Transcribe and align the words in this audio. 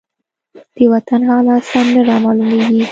د 0.75 0.77
وطن 0.93 1.21
حالات 1.29 1.63
سم 1.71 1.85
نه 1.95 2.01
رامالومېږي. 2.09 2.79